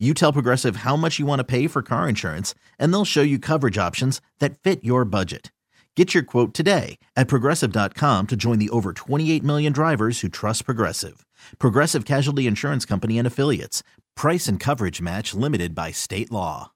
[0.00, 3.22] You tell Progressive how much you want to pay for car insurance, and they'll show
[3.22, 5.52] you coverage options that fit your budget.
[5.94, 10.64] Get your quote today at progressive.com to join the over 28 million drivers who trust
[10.64, 11.24] Progressive.
[11.60, 13.84] Progressive Casualty Insurance Company and Affiliates.
[14.16, 16.72] Price and coverage match limited by state law.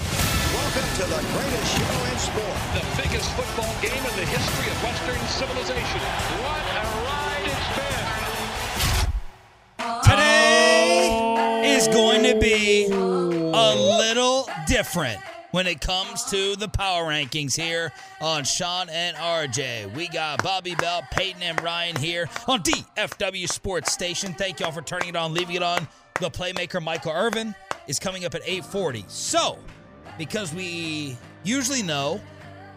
[0.00, 2.56] Welcome to the greatest show in sport.
[2.72, 6.00] The biggest football game in the history of Western civilization.
[6.40, 6.79] What
[11.80, 15.18] is going to be a little different
[15.52, 17.90] when it comes to the power rankings here
[18.20, 19.94] on Shan and RJ.
[19.96, 24.34] We got Bobby Belt, Peyton, and Ryan here on DFW Sports Station.
[24.34, 25.88] Thank y'all for turning it on, leaving it on.
[26.20, 27.54] The playmaker Michael Irvin
[27.88, 29.06] is coming up at 8:40.
[29.08, 29.58] So,
[30.18, 32.20] because we usually know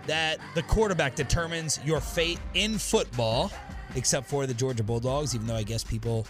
[0.08, 3.52] that the quarterback determines your fate in football,
[3.96, 6.26] except for the Georgia Bulldogs, even though I guess people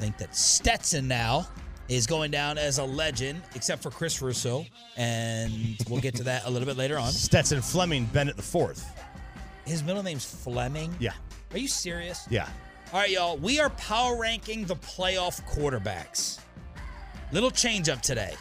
[0.00, 1.46] think that Stetson now
[1.88, 4.64] is going down as a legend, except for Chris Russo,
[4.96, 7.10] and we'll get to that a little bit later on.
[7.12, 8.98] Stetson Fleming Bennett the fourth.
[9.66, 10.94] His middle name's Fleming.
[10.98, 11.12] Yeah,
[11.52, 12.26] Are you serious?
[12.30, 12.48] yeah.
[12.92, 13.36] All right, y'all.
[13.38, 16.38] We are power ranking the playoff quarterbacks.
[17.32, 18.34] Little change up today.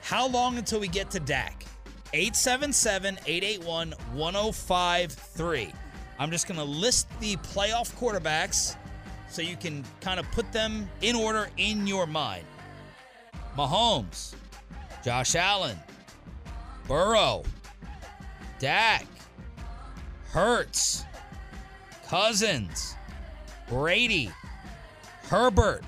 [0.00, 1.66] How long until we get to Dak?
[2.14, 5.72] 877 881 1053.
[6.18, 8.76] I'm just going to list the playoff quarterbacks
[9.28, 12.44] so you can kind of put them in order in your mind.
[13.56, 14.34] Mahomes,
[15.04, 15.78] Josh Allen,
[16.88, 17.44] Burrow,
[18.58, 19.06] Dak,
[20.30, 21.04] Hurts,
[22.08, 22.94] Cousins,
[23.68, 24.30] Brady,
[25.24, 25.84] Herbert,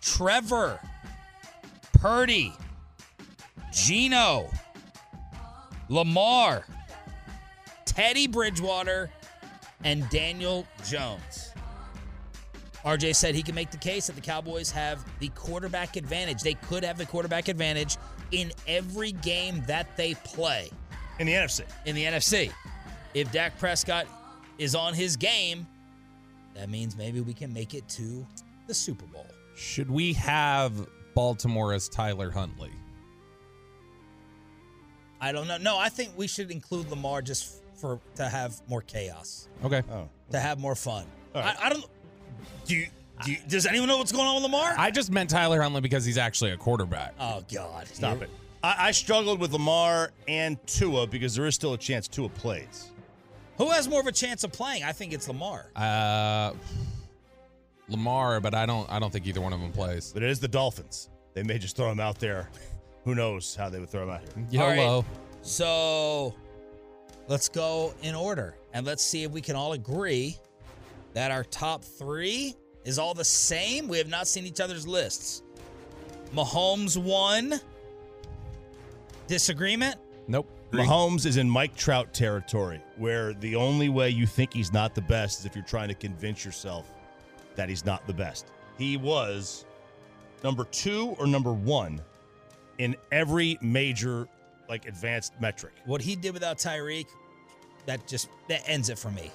[0.00, 0.80] Trevor,
[1.94, 2.52] Purdy,
[3.72, 4.50] Geno,
[5.88, 6.64] Lamar,
[7.84, 9.10] Teddy Bridgewater,
[9.84, 11.49] and Daniel Jones.
[12.84, 16.42] RJ said he can make the case that the Cowboys have the quarterback advantage.
[16.42, 17.96] They could have the quarterback advantage
[18.32, 20.70] in every game that they play
[21.18, 21.62] In the NFC.
[21.84, 22.50] in the NFC.
[23.12, 24.06] If Dak Prescott
[24.58, 25.66] is on his game,
[26.54, 28.26] that means maybe we can make it to
[28.66, 29.26] the Super Bowl.
[29.56, 32.70] Should we have Baltimore as Tyler Huntley?
[35.20, 35.58] I don't know.
[35.58, 39.82] No, I think we should include Lamar just for to have more chaos, Okay.
[39.90, 41.04] Oh, to have more fun.
[41.34, 41.56] All right.
[41.60, 41.84] I, I don't.
[42.70, 42.86] Do you,
[43.24, 44.76] do you, does anyone know what's going on with Lamar?
[44.78, 47.14] I just meant Tyler Huntley because he's actually a quarterback.
[47.18, 47.88] oh God!
[47.88, 48.30] stop it.
[48.62, 52.92] I, I struggled with Lamar and Tua because there is still a chance Tua plays.
[53.58, 54.84] Who has more of a chance of playing?
[54.84, 55.66] I think it's Lamar.
[55.74, 56.52] Uh,
[57.88, 58.88] Lamar, but I don't.
[58.88, 60.12] I don't think either one of them plays.
[60.14, 61.08] But it is the Dolphins.
[61.34, 62.48] They may just throw him out there.
[63.04, 64.62] Who knows how they would throw him out here.
[64.62, 65.04] All right.
[65.42, 66.36] So
[67.26, 70.38] let's go in order and let's see if we can all agree
[71.14, 72.54] that our top three
[72.84, 73.88] is all the same.
[73.88, 75.42] We have not seen each other's lists.
[76.34, 77.60] Mahomes one.
[79.26, 79.96] Disagreement?
[80.28, 80.48] Nope.
[80.72, 85.00] Mahomes is in Mike Trout territory, where the only way you think he's not the
[85.02, 86.92] best is if you're trying to convince yourself
[87.56, 88.52] that he's not the best.
[88.78, 89.64] He was
[90.44, 92.00] number two or number one
[92.78, 94.28] in every major
[94.68, 95.72] like advanced metric.
[95.84, 97.06] What he did without Tyreek,
[97.86, 99.32] that just that ends it for me.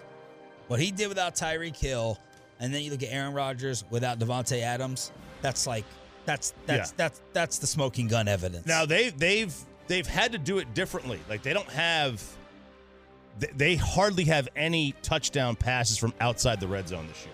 [0.67, 2.17] What he did without Tyreek Hill,
[2.59, 5.11] and then you look at Aaron Rodgers without Davante Adams,
[5.41, 5.85] that's like
[6.25, 6.93] that's that's Yeah.
[6.97, 8.65] that's that's the smoking gun evidence.
[8.65, 9.53] Now they they've
[9.87, 11.19] they've had to do it differently.
[11.29, 12.23] Like they don't have
[13.37, 17.33] they, they hardly have any touchdown passes from outside the red zone this year.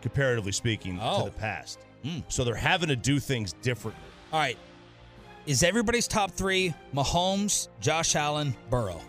[0.00, 1.24] Comparatively speaking Oh.
[1.24, 1.78] to the past.
[2.02, 2.20] Hmm.
[2.28, 4.02] So they're having to do things differently.
[4.32, 4.56] All right.
[5.44, 9.00] Is everybody's top three Mahomes, Josh Allen, Burrow?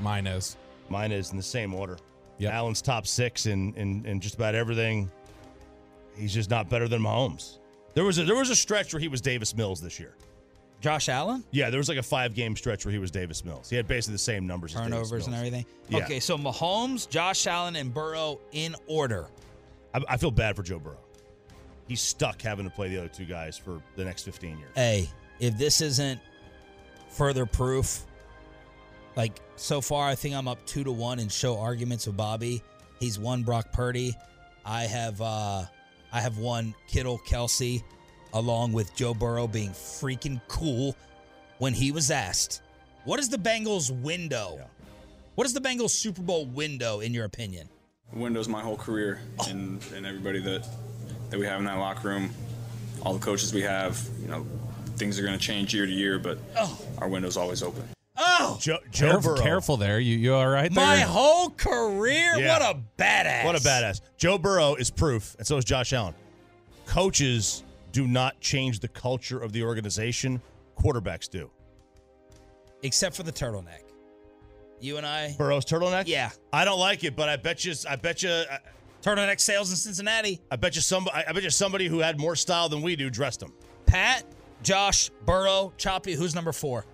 [0.00, 0.56] Mine is.
[0.88, 1.96] Mine is in the same order.
[2.38, 2.52] Yep.
[2.52, 5.10] Allen's top six in, in, in just about everything.
[6.16, 7.58] He's just not better than Mahomes.
[7.94, 10.16] There was a there was a stretch where he was Davis Mills this year.
[10.80, 11.44] Josh Allen?
[11.52, 13.70] Yeah, there was like a five game stretch where he was Davis Mills.
[13.70, 14.74] He had basically the same numbers.
[14.74, 15.34] as Turnovers and Mills.
[15.36, 15.66] everything.
[15.88, 15.98] Yeah.
[15.98, 19.28] Okay, so Mahomes, Josh Allen, and Burrow in order.
[19.94, 20.98] I, I feel bad for Joe Burrow.
[21.86, 24.70] He's stuck having to play the other two guys for the next 15 years.
[24.74, 25.08] Hey,
[25.38, 26.20] if this isn't
[27.10, 28.04] further proof,
[29.16, 32.62] like so far, I think I'm up two to one in show arguments with Bobby.
[32.98, 34.16] He's won Brock Purdy.
[34.64, 35.64] I have uh
[36.12, 37.82] I have won Kittle Kelce,
[38.34, 40.94] along with Joe Burrow being freaking cool
[41.58, 42.62] when he was asked,
[43.04, 44.60] "What is the Bengals window?
[45.34, 47.68] What is the Bengals Super Bowl window in your opinion?"
[48.12, 50.66] Window's my whole career, and, and everybody that
[51.30, 52.30] that we have in that locker room,
[53.02, 53.98] all the coaches we have.
[54.20, 54.46] You know,
[54.96, 56.38] things are going to change year to year, but
[56.98, 57.82] our window's always open.
[58.40, 59.42] Oh, Joe, Joe Careful, Burrow.
[59.42, 60.00] careful there.
[60.00, 60.84] You you all right there?
[60.84, 62.36] my whole career.
[62.38, 62.58] Yeah.
[62.58, 63.44] What a badass!
[63.44, 64.00] What a badass.
[64.16, 66.14] Joe Burrow is proof, and so is Josh Allen.
[66.86, 70.40] Coaches do not change the culture of the organization,
[70.78, 71.50] quarterbacks do.
[72.82, 73.82] Except for the turtleneck.
[74.80, 75.34] You and I.
[75.38, 76.04] Burrow's turtleneck?
[76.06, 76.30] Yeah.
[76.52, 78.58] I don't like it, but I bet you I bet you I,
[79.02, 80.40] Turtleneck sales in Cincinnati.
[80.50, 83.10] I bet you somebody I bet you somebody who had more style than we do
[83.10, 83.52] dressed him.
[83.86, 84.24] Pat,
[84.62, 86.14] Josh, Burrow, Choppy.
[86.14, 86.84] Who's number four?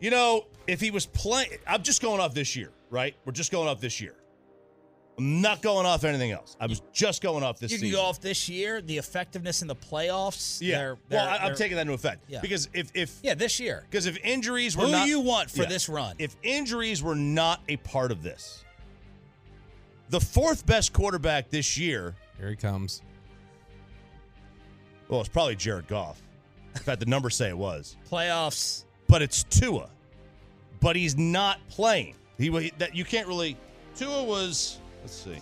[0.00, 3.14] You know, if he was playing I'm just going off this year, right?
[3.24, 4.14] We're just going off this year.
[5.18, 6.56] I'm not going off anything else.
[6.58, 8.00] I was just going off this You can season.
[8.00, 8.80] go off this year.
[8.80, 10.58] The effectiveness in the playoffs.
[10.62, 10.78] yeah.
[10.78, 12.40] they're- well, they're- I, I'm taking that into effect Yeah.
[12.40, 13.84] because if if Yeah, this year.
[13.90, 15.68] because if injuries were Who not you want for Yeah.
[15.68, 16.16] this run?
[16.18, 18.64] if injuries were not a part of this,
[20.08, 23.02] the fourth best quarterback this year, Here he comes.
[25.08, 26.22] well, it's probably Jared Goff.
[26.74, 28.84] In fact, the numbers say it was, Playoffs.
[29.10, 29.90] But it's Tua.
[30.80, 32.14] But he's not playing.
[32.38, 33.56] He that you can't really.
[33.96, 35.36] Tua was let's see,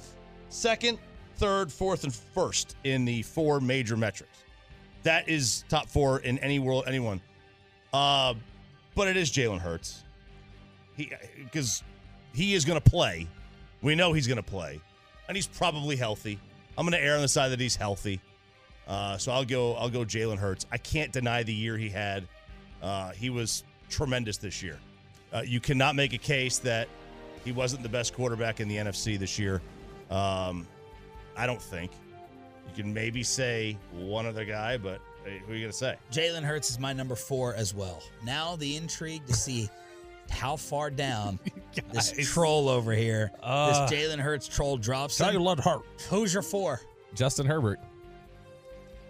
[0.48, 0.98] second,
[1.36, 4.36] third, fourth, and first in the four major metrics.
[5.04, 7.20] That is top four in any world, anyone.
[7.92, 8.34] Uh,
[8.96, 10.02] but it is Jalen Hurts.
[10.96, 11.84] He because
[12.34, 13.28] he is going to play.
[13.80, 14.80] We know he's going to play,
[15.28, 16.40] and he's probably healthy.
[16.76, 18.20] I'm going to err on the side that he's healthy.
[18.88, 19.74] Uh, so I'll go.
[19.74, 20.66] I'll go Jalen Hurts.
[20.72, 22.26] I can't deny the year he had.
[22.82, 24.78] Uh, he was tremendous this year.
[25.32, 26.88] Uh, you cannot make a case that
[27.44, 29.60] he wasn't the best quarterback in the NFC this year.
[30.10, 30.66] Um,
[31.36, 31.90] I don't think.
[32.68, 35.96] You can maybe say one other guy, but hey, who are you going to say?
[36.12, 38.02] Jalen Hurts is my number four as well.
[38.24, 39.68] Now the intrigue to see
[40.30, 41.38] how far down
[41.92, 45.18] this troll over here, Uh, this Jalen Hurts troll drops.
[45.20, 45.26] him.
[45.34, 45.82] Jalen Hurt.
[46.10, 46.80] Who's your four?
[47.14, 47.80] Justin Herbert.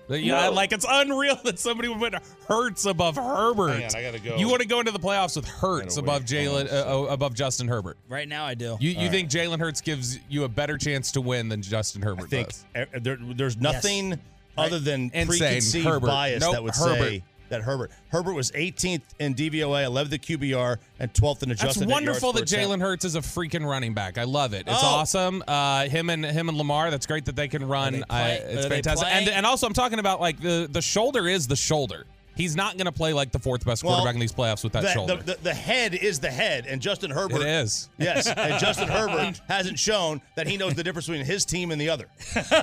[0.08, 2.14] But, Yeah, like it's unreal that somebody would put
[2.48, 3.68] Hurts above Herbert.
[3.74, 4.36] Hang on, I gotta go.
[4.36, 7.68] You want to go into the playoffs with Hurts above Jalen, uh, uh, above Justin
[7.68, 7.98] Herbert.
[8.08, 8.76] Right now, I do.
[8.80, 12.24] You you think Jalen Hurts gives you a better chance to win than Justin Herbert
[12.24, 13.02] I think does?
[13.02, 14.18] there, there's nothing
[14.56, 15.26] other than Insane.
[15.26, 16.06] preconceived Herbert.
[16.06, 16.98] bias Nope, that would Herbert.
[17.08, 21.62] say that Herbert Herbert was 18th in DVOA, 11th in QBR, and 12th in That's
[21.62, 21.88] adjusted.
[21.88, 22.58] net wonderful that yards per.
[22.60, 24.18] Jalen Hurts is a freaking running back.
[24.18, 24.64] I love it.
[24.66, 24.86] It's Oh.
[24.86, 25.42] awesome.
[25.46, 26.90] Uh, him and him and Lamar.
[26.90, 27.92] That's great that they can run.
[27.94, 29.08] they I- it's are fantastic.
[29.10, 32.06] And and also I'm talking about like the the shoulder is the shoulder.
[32.36, 34.72] He's not going to play like the fourth best Well, quarterback in these playoffs with
[34.74, 35.16] that The, shoulder.
[35.16, 37.88] the, the, the head is the head, and Justin Herbert it is.
[37.98, 41.80] Yes, and Justin Herbert hasn't shown that he knows the difference between his team and
[41.80, 42.06] the other.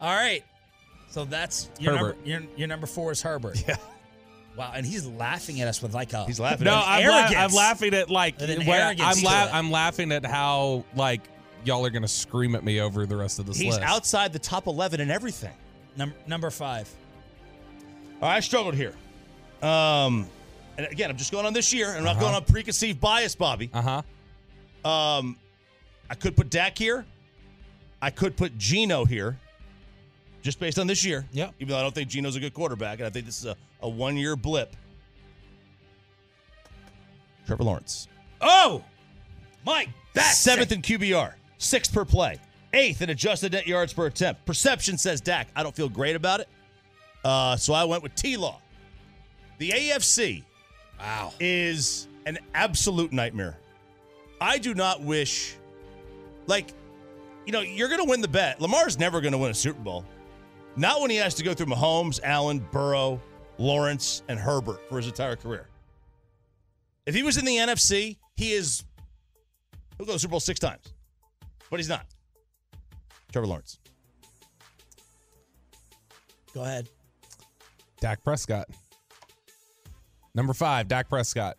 [0.00, 0.42] All right.
[1.10, 2.08] So that's your number.
[2.14, 2.26] Herbert.
[2.26, 3.62] Your, your number four is Herbert.
[3.68, 3.76] Yeah.
[4.56, 6.24] Wow, and he's laughing at us with like a.
[6.26, 6.64] He's laughing.
[6.66, 10.84] No, at I'm, la- I'm laughing at like where- I'm la- I'm laughing at how
[10.94, 11.22] like
[11.64, 13.82] y'all are going to scream at me over the rest of this He's list.
[13.82, 15.54] outside the top 11 and everything.
[15.96, 16.88] Num- number five.
[18.22, 18.94] All right, I struggled here.
[19.62, 20.26] Um,
[20.76, 22.20] and again, I'm just going on this year, and I'm not Uh-huh.
[22.20, 23.70] going on preconceived bias, Bobby.
[23.72, 24.02] Uh
[24.84, 24.88] huh.
[24.88, 25.36] Um,
[26.10, 27.04] I could put Dak here.
[28.02, 29.38] I could put Geno here,
[30.42, 31.24] just based on this year.
[31.32, 31.50] Yeah.
[31.58, 33.56] Even though I don't think Geno's a good quarterback, and I think this is a,
[33.84, 34.74] a one year blip.
[37.46, 38.08] Trevor Lawrence.
[38.40, 38.82] Oh,
[39.64, 39.90] Mike.
[40.14, 42.38] That's Seventh in QBR, sixth per play,
[42.72, 44.44] eighth in adjusted net yards per attempt.
[44.46, 45.48] Perception says Dak.
[45.56, 46.48] I don't feel great about it.
[47.24, 48.60] Uh, so I went with T Law.
[49.58, 50.44] The AFC
[51.00, 51.32] Wow.
[51.40, 53.58] is an absolute nightmare.
[54.40, 55.56] I do not wish,
[56.46, 56.68] like,
[57.46, 58.60] you know, you're going to win the bet.
[58.60, 60.04] Lamar's never going to win a Super Bowl.
[60.76, 63.20] Not when he has to go through Mahomes, Allen, Burrow,
[63.58, 65.68] Lawrence, and Herbert for his entire career.
[67.06, 68.84] If he was in the NFC, he is,
[69.96, 70.94] he'll go to the Super Bowl six times,
[71.70, 72.06] but he's not.
[73.32, 73.78] Trevor Lawrence.
[76.54, 76.88] Go ahead.
[78.00, 78.68] Dak Prescott.
[80.34, 81.56] Number five, Dak Prescott.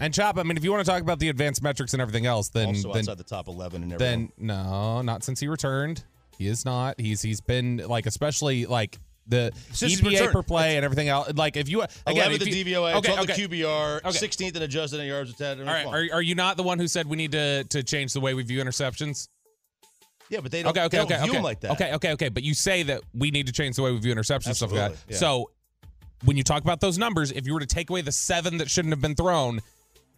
[0.00, 2.26] And Chop, I mean, if you want to talk about the advanced metrics and everything
[2.26, 4.32] else, then also then, outside the top 11 and everything.
[4.38, 6.04] then no, not since he returned.
[6.36, 7.00] He is not.
[7.00, 11.32] He's he's been like especially like the EPA per play and everything else.
[11.34, 13.42] Like if you again, 11th if you, DVOA, okay, 12th okay.
[13.42, 14.08] in QBR, Okay.
[14.08, 15.68] 16th in adjusted net yards per attempt.
[15.68, 18.12] All right, are, are you not the one who said we need to to change
[18.12, 19.28] the way we view interceptions?
[20.28, 21.36] yeah, but they don't, Okay, okay, don't okay, view okay.
[21.38, 21.72] him like that.
[21.72, 22.28] Okay, okay, okay.
[22.28, 24.72] But you say that we need to change the way we view interceptions and stuff
[24.72, 24.98] like that.
[25.08, 25.16] Yeah.
[25.16, 25.50] So
[26.24, 28.70] when you talk about those numbers, if you were to take away the seven that
[28.70, 29.60] shouldn't have been thrown,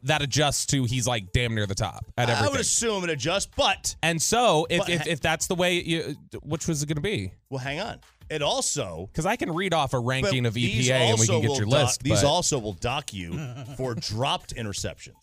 [0.05, 2.47] that adjusts to he's like damn near the top at everything.
[2.47, 5.81] I would assume it adjusts, but and so if But if, if that's the way
[5.83, 7.33] you, which was it going to be?
[7.51, 7.99] well, hang on.
[8.29, 11.51] It also Because I can read off a ranking of EPA and we can get
[11.57, 12.03] your dock- list.
[12.03, 13.39] These but- also will dock you
[13.77, 15.15] for dropped interceptions.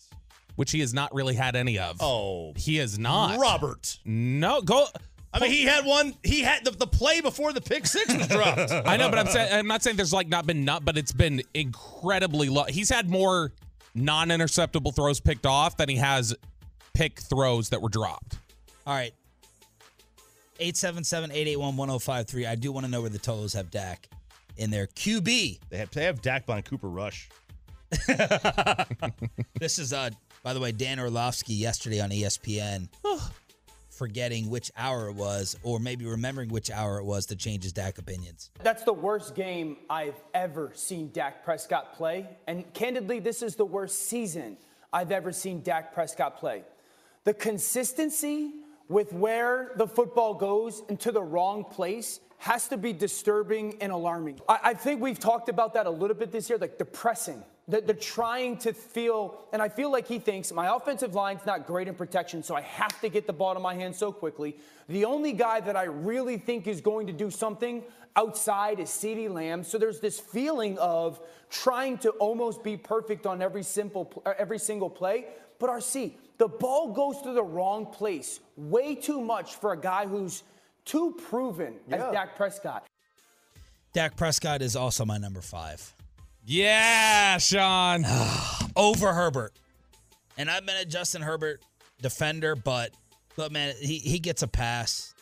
[0.56, 1.96] which he has not really had any of.
[2.00, 3.38] Oh, he has not.
[3.38, 3.98] Robert.
[4.04, 4.86] No, go.
[5.32, 6.14] I mean, he had one.
[6.22, 8.70] He had the, the play before the pick six was dropped.
[8.86, 11.10] I know, but I'm saying I'm not saying there's like not been nut, but it's
[11.12, 12.64] been incredibly low.
[12.64, 13.52] He's had more
[13.96, 16.34] non-interceptable throws picked off than he has
[16.94, 18.38] pick throws that were dropped.
[18.86, 19.12] All right.
[20.58, 22.48] 877-881-1053.
[22.48, 24.08] I do want to know where the totals have Dak
[24.56, 25.58] in their QB.
[25.68, 27.28] They have they have Dak behind Cooper Rush.
[29.60, 30.10] This is uh
[30.42, 32.88] by the way Dan Orlovsky yesterday on ESPN
[33.90, 37.72] forgetting which hour it was or maybe remembering which hour it was to change his
[37.72, 38.50] Dak opinions.
[38.62, 42.28] That's the worst game I've ever seen Dak Prescott play.
[42.46, 44.56] And candidly, this is the worst season
[44.92, 46.64] I've ever seen Dak Prescott play.
[47.22, 48.52] The consistency
[48.88, 54.40] with where the football goes into the wrong place has to be disturbing and alarming.
[54.48, 57.42] I, I think we've talked about that a little bit this year, like the pressing.
[57.66, 61.66] The, the trying to feel, and I feel like he thinks my offensive line's not
[61.66, 64.58] great in protection, so I have to get the ball to my hand so quickly.
[64.90, 67.82] The only guy that I really think is going to do something
[68.16, 69.64] outside is CeeDee Lamb.
[69.64, 74.90] So there's this feeling of trying to almost be perfect on every simple, every single
[74.90, 75.28] play.
[75.64, 80.06] But RC, the ball goes to the wrong place way too much for a guy
[80.06, 80.42] who's
[80.84, 82.86] too proven as Dak Prescott.
[83.94, 85.94] Dak Prescott is also my number 5.
[86.44, 88.04] Yeah, Sean.
[88.76, 89.54] over Herbert.
[90.36, 91.62] And I've been a Justin Herbert
[92.02, 92.90] defender, but
[93.38, 95.14] look, man, he, he gets a pass.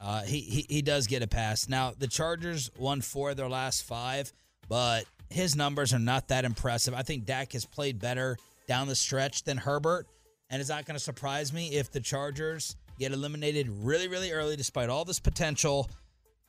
[0.00, 1.68] Uh, he, he he does get a pass.
[1.68, 4.32] Now the Chargers won four of their last five,
[4.66, 6.94] but his numbers are not that impressive.
[6.94, 10.06] I think Dak has played better down the stretch than Herbert,
[10.50, 14.56] and it's not going to surprise me if the Chargers get eliminated really, really early,
[14.56, 15.90] despite all this potential.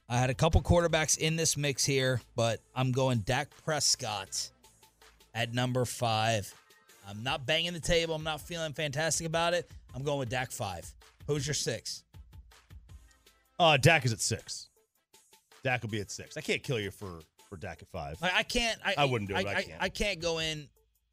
[0.08, 4.52] I had a couple quarterbacks in this mix here, but I'm going Dak Prescott
[5.34, 6.54] at number five.
[7.08, 8.16] I'm not banging the table.
[8.16, 9.70] I'm not feeling fantastic about it.
[9.96, 10.92] I'm going with Dak five.
[11.28, 12.04] Who's your six?
[13.60, 14.70] Uh, Dak is at six.
[15.64, 16.38] Dak will be at six.
[16.38, 17.20] I can't kill you for
[17.50, 18.18] for Dak at five.
[18.22, 18.80] I, I can't.
[18.86, 19.82] I, I wouldn't do it, I, I can't.
[19.82, 20.68] I can't go in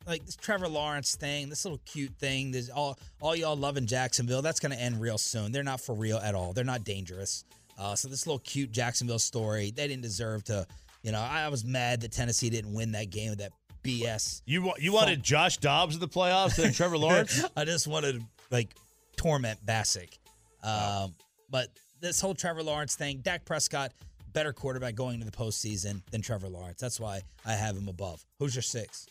[0.07, 1.49] like this Trevor Lawrence thing.
[1.49, 2.51] This little cute thing.
[2.51, 4.43] This all all y'all love in Jacksonville.
[4.43, 5.53] That's going to end real soon.
[5.53, 6.53] They're not for real at all.
[6.53, 7.45] They're not dangerous.
[7.79, 10.67] Uh, so this little cute Jacksonville story, they didn't deserve to.
[11.03, 14.43] You know, I was mad that Tennessee didn't win that game with that BS.
[14.47, 17.45] You you wanted Josh Dobbs in the playoffs and Trevor Lawrence?
[17.57, 18.75] I just wanted to like
[19.17, 20.19] torment Bassick.
[20.63, 21.15] Um,
[21.51, 21.69] But
[22.01, 23.93] this whole Trevor Lawrence thing, Dak Prescott,
[24.33, 26.81] better quarterback going into the postseason than Trevor Lawrence.
[26.81, 28.25] That's why I have him above.
[28.39, 29.07] Who's your six?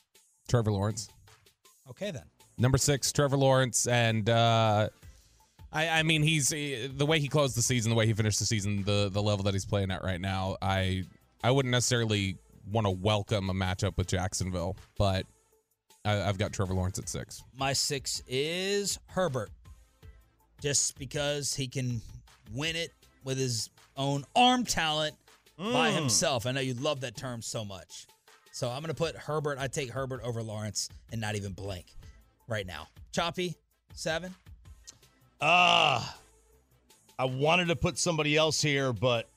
[0.47, 1.09] Trevor Lawrence.
[1.89, 2.23] Okay, then.
[2.57, 4.89] Number six, Trevor Lawrence, and uh,
[5.73, 8.45] I, I mean he's the way he closed the season, the way he finished the
[8.45, 10.57] season, the the level that he's playing at right now.
[10.61, 11.03] I
[11.43, 12.37] I wouldn't necessarily
[12.71, 15.25] want to welcome a matchup with Jacksonville, but
[16.05, 17.43] I, I've got Trevor Lawrence at six.
[17.57, 19.49] My six is Herbert,
[20.61, 22.01] just because he can
[22.53, 22.91] win it
[23.23, 25.15] with his own arm talent
[25.57, 25.95] by Mm.
[25.95, 26.45] himself.
[26.45, 28.05] I know you love that term so much.
[28.51, 29.57] So I'm going to put Herbert.
[29.59, 31.85] I take Herbert over Lawrence and not even blink
[32.47, 32.87] right now.
[33.11, 33.55] Choppy,
[33.93, 34.35] seven.
[35.39, 36.17] Ah,
[37.17, 39.29] I wanted to put somebody else here, but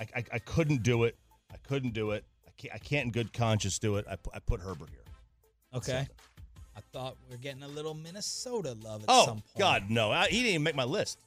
[0.00, 1.16] I, I, I couldn't do it.
[1.52, 2.24] I couldn't do it.
[2.46, 4.06] I can't, I can't in good conscience do it.
[4.10, 5.04] I, I put Herbert here.
[5.74, 6.06] Okay.
[6.76, 9.58] I thought we are getting a little Minnesota love at Oh some point.
[9.58, 10.10] God, no!
[10.10, 11.18] I, he didn't even make my list.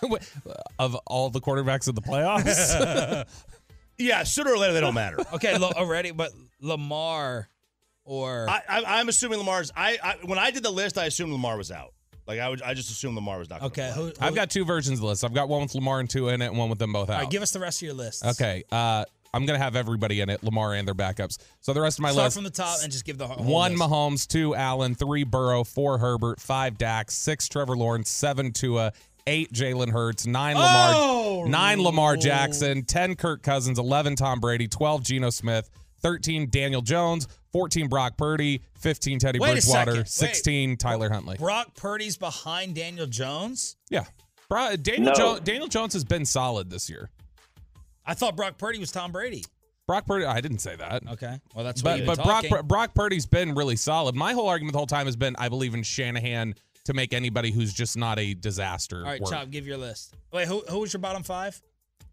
[0.78, 3.26] of all the quarterbacks in the playoffs.
[3.98, 5.18] Yeah, sooner or later they don't matter.
[5.34, 7.48] Okay, lo- already, but Lamar
[8.04, 9.70] or I, I, I'm assuming Lamar's.
[9.76, 11.92] I, I when I did the list, I assumed Lamar was out.
[12.26, 13.60] Like I would, I just assumed Lamar was not.
[13.60, 13.90] gonna okay.
[13.92, 14.02] play.
[14.02, 15.24] Who, who, I've got two versions of the list.
[15.24, 17.14] I've got one with Lamar and two in it, and one with them both out.
[17.14, 18.24] All right, give us the rest of your list.
[18.24, 21.38] okay, uh, I'm gonna have everybody in it, Lamar and their backups.
[21.60, 23.26] So the rest of my list Start list: from the top and just give the
[23.26, 23.82] whole one list.
[23.82, 28.92] Mahomes, two Allen, three Burrow, four Herbert, five Dax, six Trevor Lawrence, seven Tua,
[29.28, 31.44] eight Jalen Hurts, nine Lamar, Oh!
[31.46, 35.70] nine Lamar Jackson, ten Kirk Cousins, eleven Tom Brady, twelve Geno Smith,
[36.00, 39.98] thirteen Daniel Jones, fourteen Brock Purdy, fifteen Teddy Wait Bridgewater, second.
[40.00, 40.08] Wait.
[40.08, 41.36] sixteen Tyler Huntley.
[41.36, 43.76] Brock Purdy's behind Daniel Jones.
[43.90, 44.04] Yeah,
[44.48, 47.10] Bro, Daniel Jo- Daniel Jones has been solid this year.
[48.06, 49.44] I thought Brock Purdy was Tom Brady.
[49.86, 51.02] Brock Purdy, I didn't say that.
[51.12, 52.66] Okay, well that's what But you've but been Brock.
[52.66, 54.14] Brock Purdy's been really solid.
[54.14, 56.54] My whole argument the whole time has been I believe in Shanahan
[56.88, 58.98] to make anybody who's just not a disaster.
[58.98, 59.30] All right, work.
[59.30, 60.14] Chop, give your list.
[60.32, 61.60] Wait, who who was your bottom five?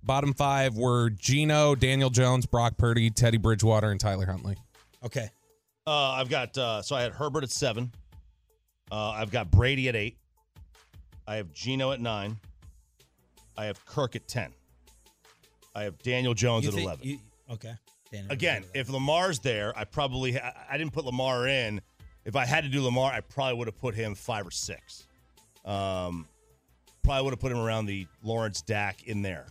[0.04, 4.56] Bottom five were Geno, Daniel Jones, Brock Purdy, Teddy Bridgewater, and Tyler Huntley.
[5.04, 5.30] Okay,
[5.88, 7.92] Uh, I've got uh, so I had Herbert at seven.
[8.92, 10.18] Uh, I've got Brady at eight.
[11.28, 12.38] I have Geno at nine.
[13.58, 14.52] I have Kirk at ten.
[15.74, 17.08] I have Daniel Jones You at think- eleven.
[17.08, 17.20] you-
[17.52, 17.74] okay.
[18.12, 18.72] Daniel Again, Jones.
[18.76, 21.82] if Lamar's there, I probably I, I didn't put Lamar in.
[22.26, 25.08] If I had to do Lamar, I probably would have put him five or six.
[25.64, 26.28] Um,
[27.04, 29.46] probably would have put him around the Lawrence Dak in there,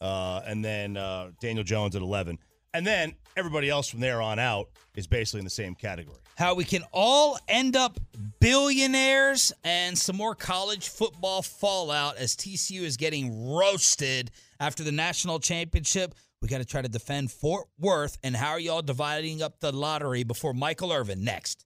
[0.00, 2.38] uh, and then uh, Daniel Jones at eleven,
[2.74, 6.18] and then everybody else from there on out is basically in the same category.
[6.36, 7.98] how we can all end up
[8.40, 15.38] billionaires and some more college football fallout as TCU is getting roasted after the national
[15.38, 16.14] championship.
[16.40, 18.16] We got to try to defend Fort Worth.
[18.22, 21.65] And how are y'all dividing up the lottery before Michael Irvin next?